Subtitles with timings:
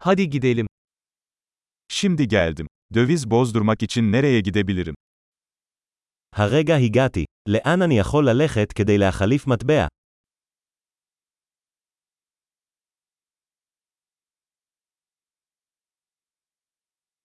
[0.00, 0.66] Hadi gidelim.
[1.88, 2.66] Şimdi geldim.
[2.94, 4.94] Döviz bozdurmak için nereye gidebilirim?
[6.32, 7.24] הרגע הגעתי.
[7.48, 9.86] לאן אני יכול ללכת כדי להחליף מטבע?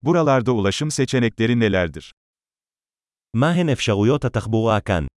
[0.02, 2.12] Buralarda ulaşım seçenekleri nelerdir?
[3.34, 5.08] מה הן אפשרויות התחבורה כאן?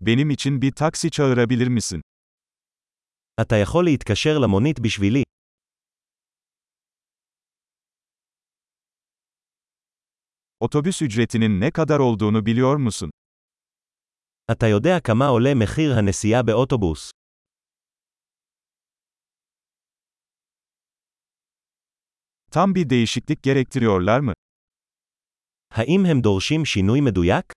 [0.00, 2.02] Benim için bir taksi çağırabilir misin?
[3.41, 5.23] אתה יכול להתקשר למונית בשבילי.
[10.59, 13.09] Otobüs ücretinin ne kadar olduğunu biliyor musun?
[14.51, 17.11] אתה יודע כמה עולה מחיר הנסיעה באוטובוס.
[22.51, 24.33] Tam bir değişiklik gerektiriyorlar mı?
[25.71, 27.50] האם הם דורשים שינוי מדויק?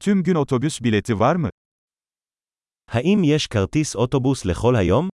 [0.00, 1.50] Tüm gün otobüs bileti var mı?
[2.88, 5.08] האם יש כרטיס אוטובוס לכל היום?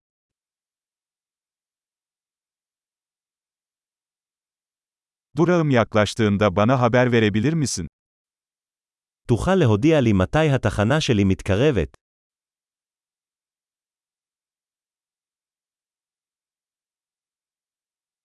[5.37, 7.87] Durağım yaklaştığında bana haber verebilir misin?
[9.29, 11.97] תוכל להודיע לי מתי התחנה שלי מתקרבת.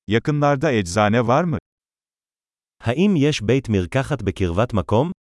[0.07, 1.57] Yakınlarda eczane var mı?
[2.79, 5.11] האם יש בית מרקחת בקרבת מקום?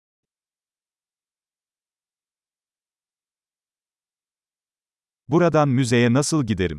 [5.29, 6.79] Buradan müzeye nasıl giderim?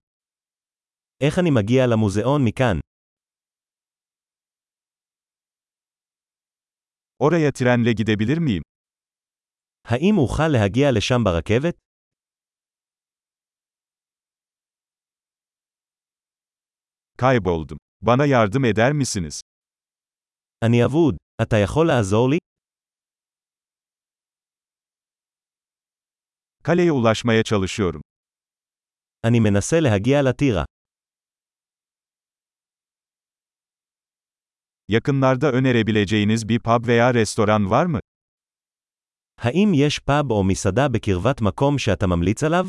[1.22, 2.80] איך אני מגיע למוזיאון מכאן?
[7.20, 8.64] Oraya trenle gidebilir miyim?
[9.84, 11.76] האם אוכל להגיע לשם ברכבת?
[17.18, 17.78] Kayboldum.
[18.02, 19.42] Bana yardım eder misiniz?
[20.64, 21.16] אני אבוד.
[21.42, 22.38] אתה יכול לעזור לי?
[26.64, 28.02] Kaleye ulaşmaya çalışıyorum.
[29.28, 30.64] אני מנסה להגיע לטירה.
[34.90, 38.00] Yakınlarda önerebileceğiniz bir pub veya restoran var mı?
[39.38, 42.66] האם יש פאב או מסעדה בקרבת מקום שאתה ממליץ עליו?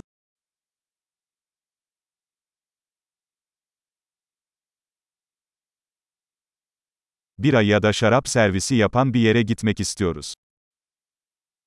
[7.38, 10.34] Bira ya da şarap servisi yapan bir yere gitmek istiyoruz.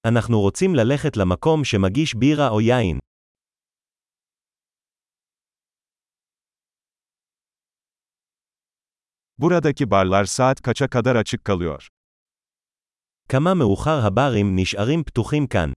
[0.05, 2.99] אנחנו רוצים ללכת למקום שמגיש בירה או יין.
[9.37, 11.87] Buradaki barlar saat kaça kadar açık kalıyor?
[13.29, 15.73] כמה מאוחר הברים נשארים פתוחים כאן.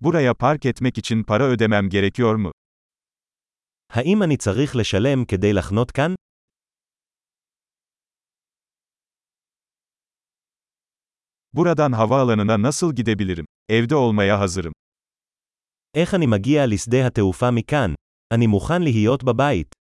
[0.00, 2.50] Buraya park etmek için para ödemem gerekiyor mu?
[3.92, 6.14] האם אני צריך לשלם כדי לחנות כאן?
[11.52, 13.46] Buradan havaalanına nasıl gidebilirim?
[13.68, 14.72] Evde olmaya hazırım.
[15.94, 17.94] איך אני מגיע לשדה התעופה מכאן?
[18.33, 19.82] אני מוכן להיות בבית.